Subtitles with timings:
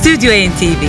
[0.00, 0.84] Stüdyo NTV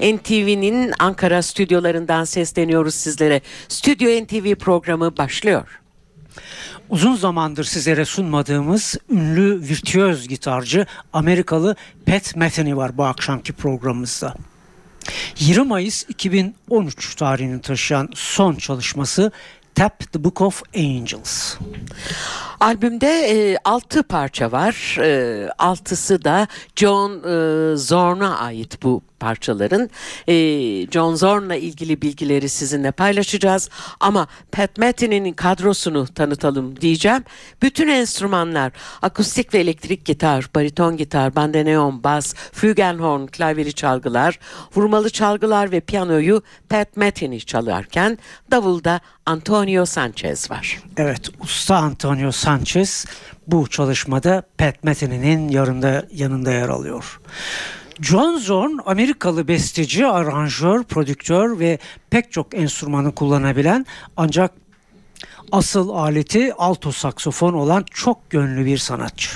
[0.00, 3.40] NTV'nin Ankara stüdyolarından sesleniyoruz sizlere.
[3.68, 5.80] Stüdyo NTV programı başlıyor.
[6.90, 11.76] Uzun zamandır sizlere sunmadığımız ünlü virtüöz gitarcı Amerikalı
[12.06, 14.34] Pat Metheny var bu akşamki programımızda.
[15.38, 19.32] 20 Mayıs 2013 tarihini taşıyan son çalışması
[19.74, 21.56] Tap the Book of Angels.
[22.60, 24.96] Albümde e, 6 parça var.
[25.00, 29.90] E, altısı da John e, Zorn'a ait bu parçaların.
[30.28, 30.34] E,
[30.90, 33.68] John Zorn'la ilgili bilgileri sizinle paylaşacağız.
[34.00, 37.24] Ama Pat Metheny'nin kadrosunu tanıtalım diyeceğim.
[37.62, 44.38] Bütün enstrümanlar akustik ve elektrik gitar, bariton gitar, bandoneon, bas, flügelhorn, klavyeli çalgılar,
[44.76, 48.18] vurmalı çalgılar ve piyanoyu Pat Metheny çalarken
[48.50, 50.80] davulda Antonio Sanchez var.
[50.96, 53.06] Evet, usta Antonio Sanchez
[53.46, 57.20] bu çalışmada Pat Metheny'nin yanında, yanında yer alıyor.
[58.02, 61.78] John Zorn Amerikalı besteci, aranjör, prodüktör ve
[62.10, 64.52] pek çok enstrümanı kullanabilen ancak
[65.52, 69.30] asıl aleti alto saksofon olan çok gönlü bir sanatçı.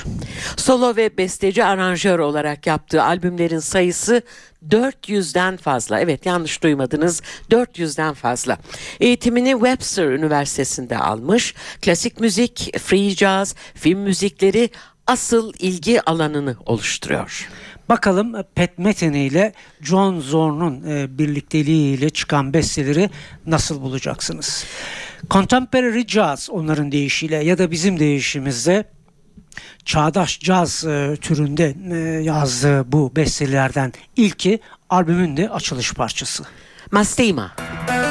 [0.57, 4.23] Solo ve besteci aranjör olarak yaptığı albümlerin sayısı
[4.69, 6.01] 400'den fazla.
[6.01, 7.23] Evet yanlış duymadınız.
[7.51, 8.59] 400'den fazla.
[9.01, 11.55] Eğitimini Webster Üniversitesi'nde almış.
[11.83, 14.71] Klasik müzik, free jazz, film müzikleri
[15.07, 17.49] asıl ilgi alanını oluşturuyor.
[17.89, 23.11] Bakalım Pat Metheny ile John Zorn'un e, birlikteliğiyle çıkan besteleri
[23.47, 24.65] nasıl bulacaksınız?
[25.31, 28.85] Contemporary Jazz onların deyişiyle ya da bizim deyişimizde
[29.85, 34.61] çağdaş caz e, türünde e, yazdığı bu bestelerden ilki
[34.91, 36.45] albümün de açılış parçası.
[36.91, 37.51] Mastima.
[37.57, 38.04] Mastima.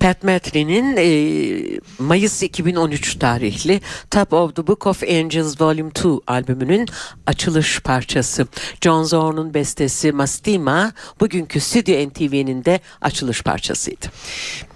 [0.00, 3.80] Pat Metry'nin e, Mayıs 2013 tarihli
[4.10, 6.86] Top of the Book of Angels Volume 2 albümünün
[7.26, 8.46] açılış parçası.
[8.80, 14.06] John Zorn'un bestesi Mastima bugünkü Stüdyo NTV'nin de açılış parçasıydı.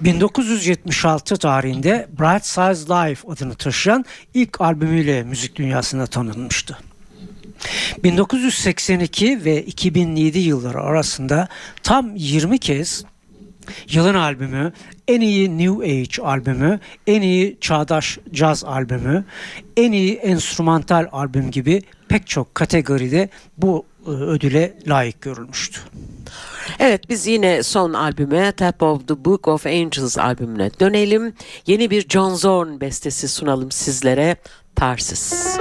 [0.00, 4.04] 1976 tarihinde Bright Size Life adını taşıyan
[4.35, 6.78] ilk albümüyle müzik dünyasına tanınmıştı.
[8.04, 11.49] 1982 ve 2007 yılları arasında
[11.83, 13.04] tam 20 kez
[13.90, 14.73] yılın albümü,
[15.09, 19.25] en iyi New Age albümü, en iyi çağdaş caz albümü,
[19.76, 23.28] en iyi enstrümantal albüm gibi pek çok kategoride
[23.59, 25.81] bu e, ödüle layık görülmüştü.
[26.78, 31.35] Evet biz yine son albüme Top of the Book of Angels albümüne dönelim.
[31.66, 34.37] Yeni bir John Zorn bestesi sunalım sizlere.
[34.76, 35.59] Tarsis.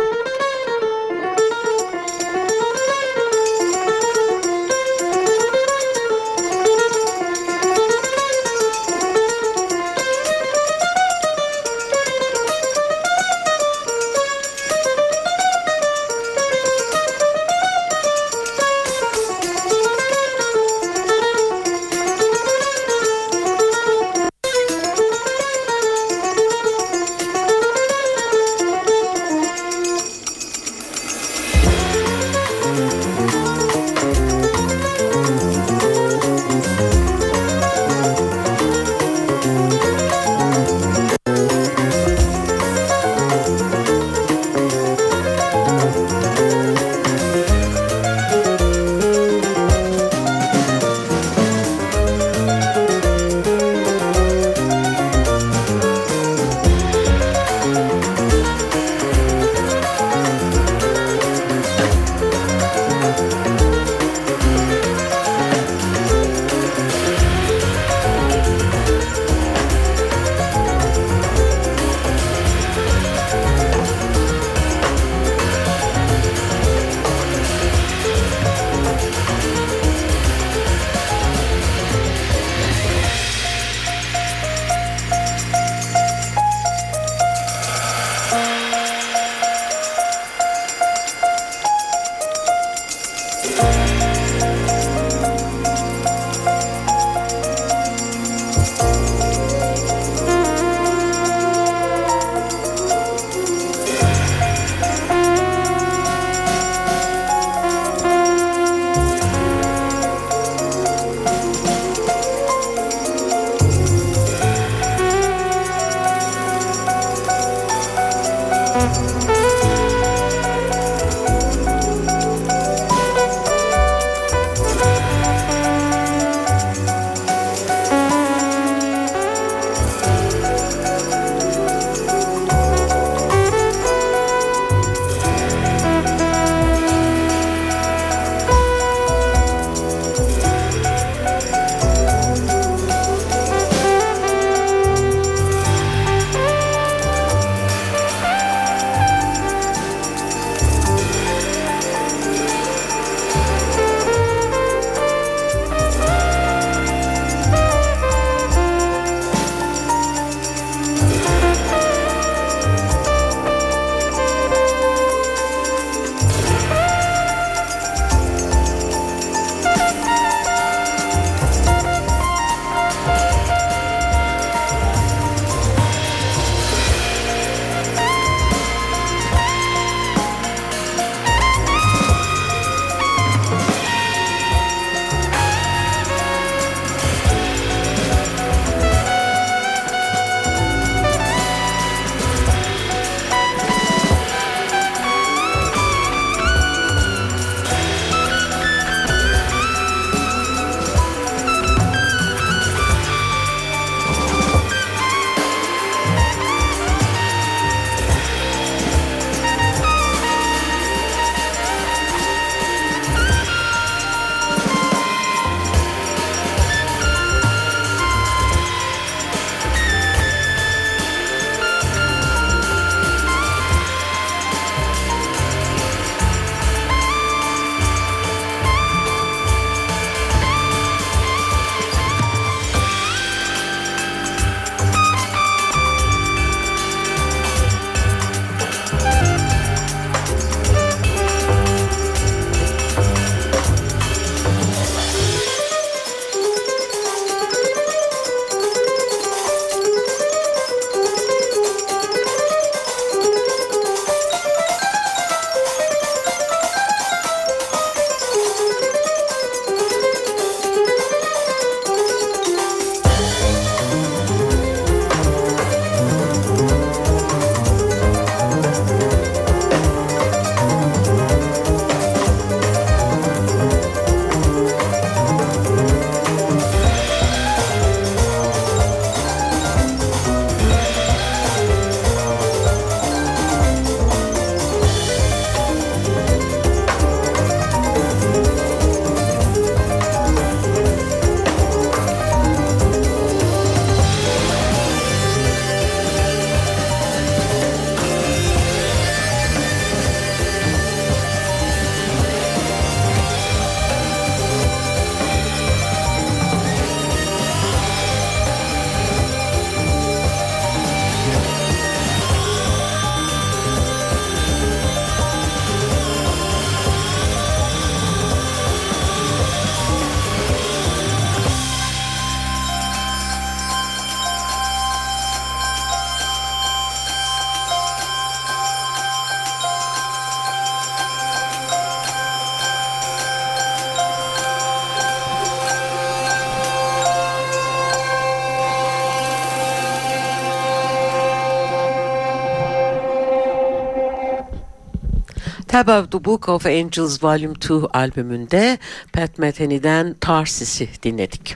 [345.71, 348.77] Tab of the Book of Angels Volume 2 albümünde
[349.13, 351.55] Pat Metheny'den Tarsis'i dinledik.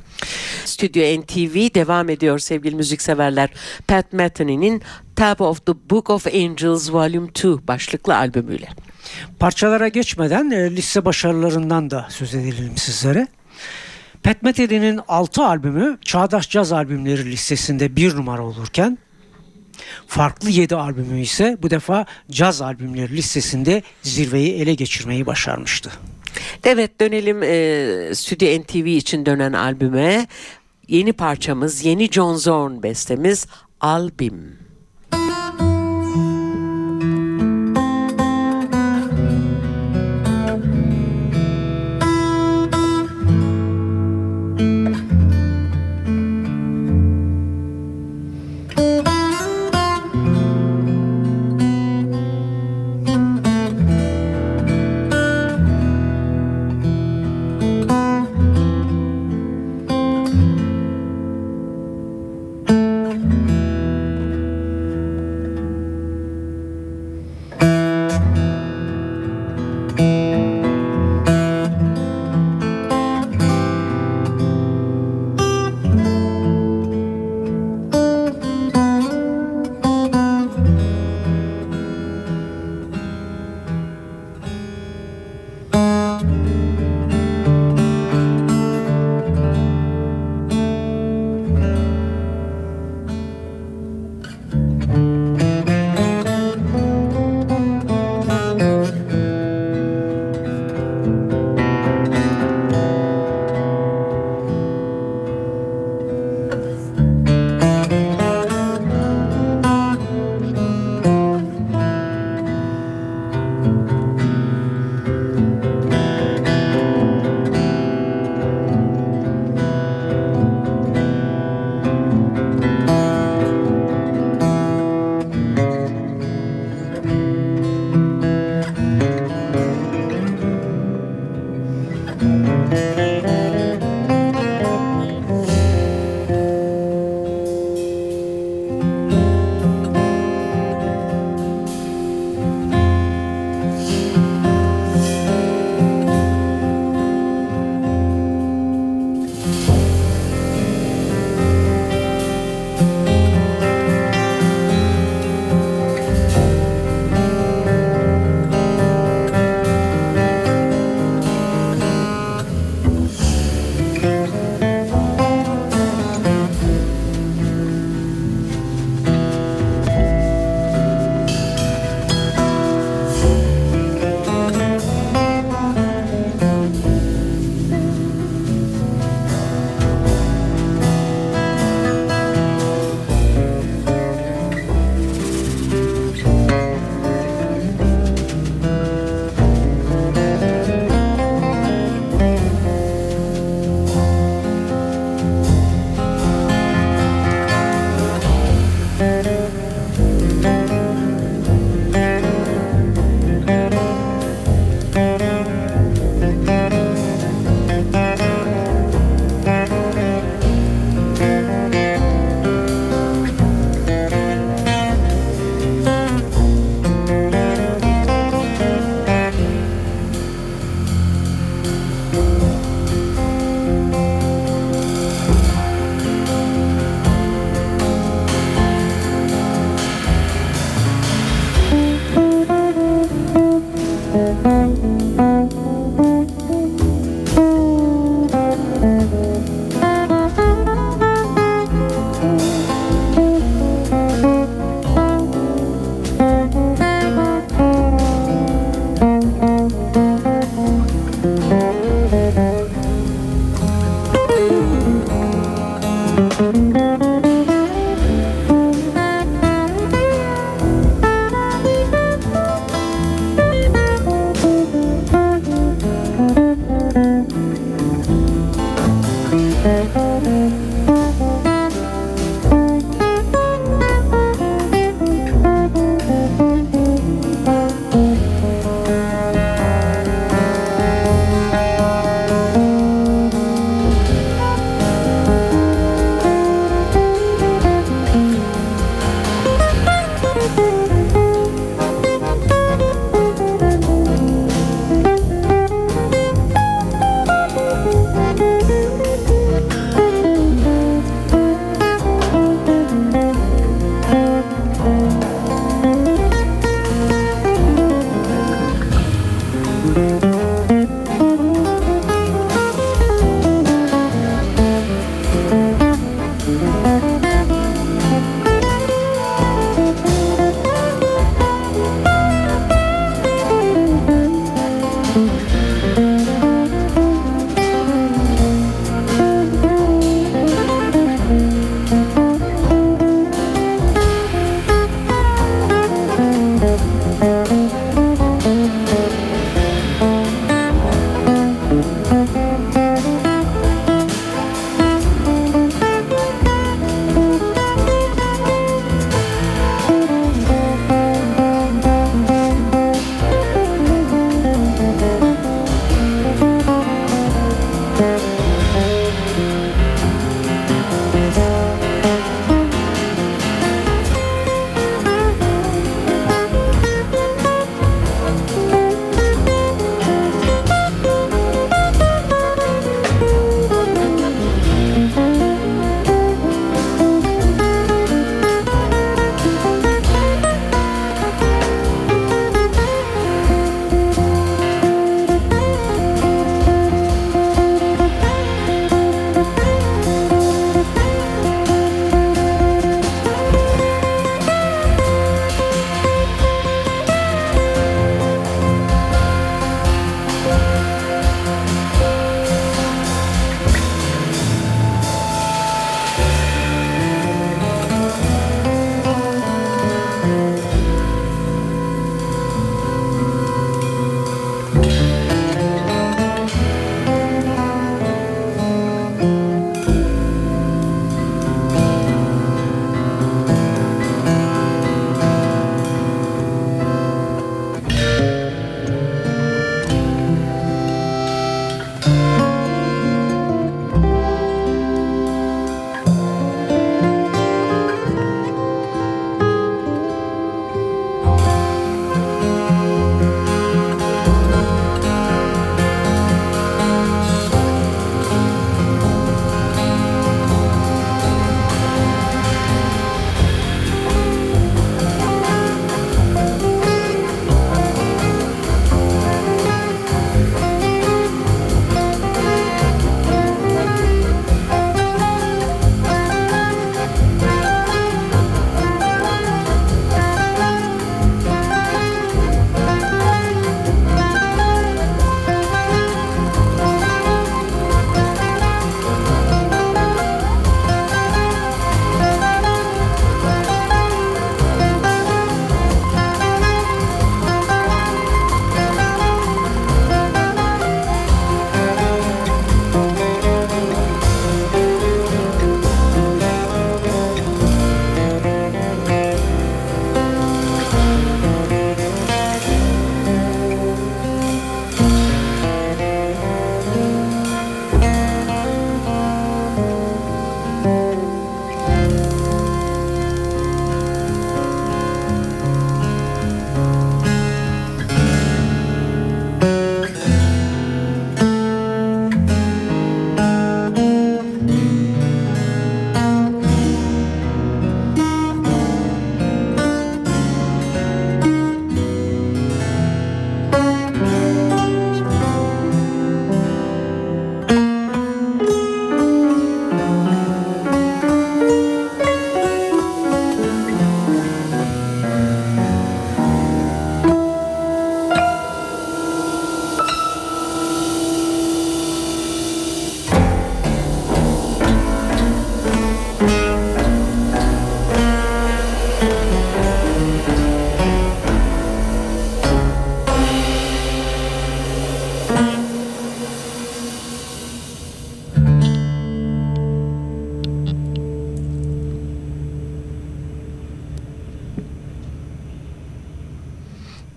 [0.66, 3.50] Stüdyo NTV devam ediyor sevgili müzikseverler.
[3.88, 4.82] Pat Metheny'nin
[5.16, 8.68] Tab of the Book of Angels Volume 2 başlıklı albümüyle.
[9.40, 13.28] Parçalara geçmeden e, liste başarılarından da söz edelim sizlere.
[14.24, 18.98] Pat Metheny'nin 6 albümü Çağdaş Caz albümleri listesinde bir numara olurken
[20.08, 25.92] farklı 7 albümü ise bu defa caz albümleri listesinde zirveyi ele geçirmeyi başarmıştı.
[26.64, 30.28] Evet dönelim e, Stüdyo NTV için dönen albüme.
[30.88, 33.48] Yeni parçamız, yeni John Zorn bestemiz
[33.82, 34.65] Albim.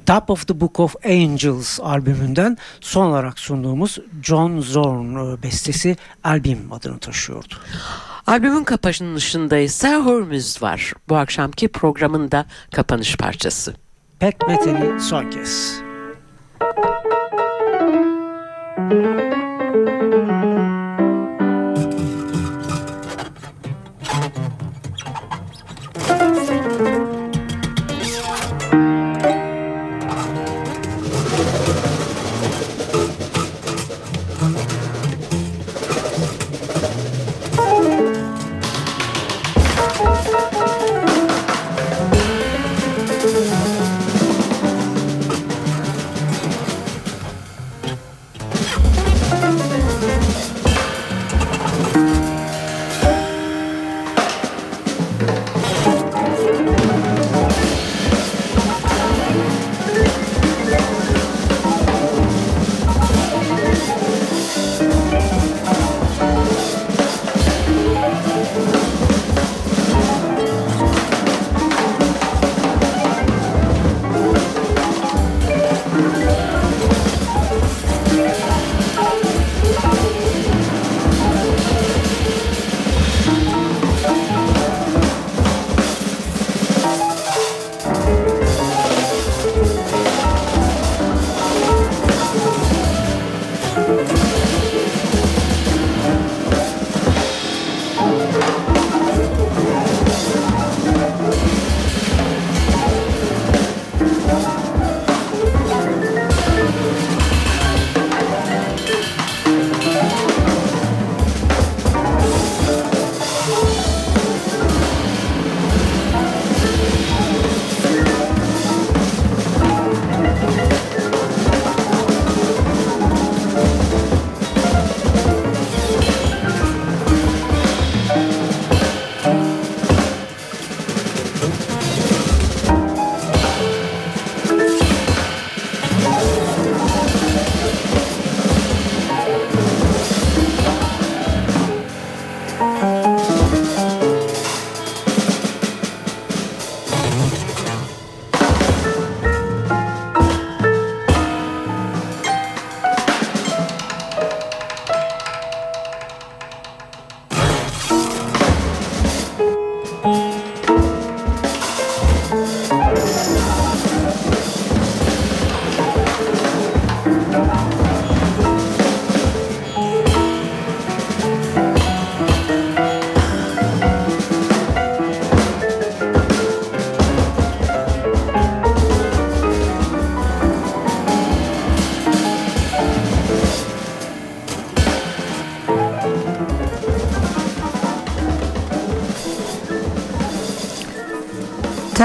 [0.09, 6.73] Top of the Book of Angels albümünden son olarak sunduğumuz John Zorn e, bestesi albüm
[6.73, 7.55] adını taşıyordu.
[8.27, 10.93] Albümün kapanışında ise Hormuz var.
[11.09, 13.75] Bu akşamki programın da kapanış parçası.
[14.21, 15.81] Pat Metheny son kez.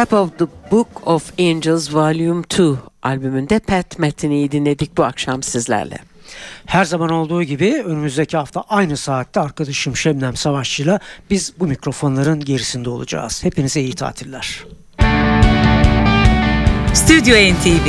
[0.04, 2.64] Top of the Book of Angels Volume 2
[3.04, 5.98] albümünde Pat Metheny'yi dinledik bu akşam sizlerle.
[6.66, 12.90] Her zaman olduğu gibi önümüzdeki hafta aynı saatte arkadaşım Şemnem Savaşçı'yla biz bu mikrofonların gerisinde
[12.90, 13.44] olacağız.
[13.44, 14.64] Hepinize iyi tatiller.
[16.94, 17.88] Stüdyo NTV